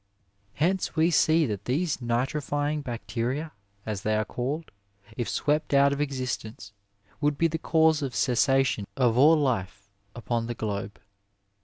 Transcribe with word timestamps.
Hence 0.55 0.95
we 0.95 1.11
see 1.11 1.45
that 1.45 1.65
these 1.65 1.97
nitrifying 1.97 2.83
bacteria, 2.83 3.51
as 3.85 4.01
they 4.01 4.15
are 4.15 4.25
called, 4.25 4.71
if 5.15 5.29
swept 5.29 5.75
out 5.75 5.93
of 5.93 6.01
existence, 6.01 6.73
would 7.19 7.37
be 7.37 7.47
the 7.47 7.59
cause 7.59 8.01
of 8.01 8.15
cessation 8.15 8.87
of 8.97 9.15
all 9.15 9.35
life 9.37 9.91
upon 10.15 10.47
the 10.47 10.55
globe. 10.55 10.99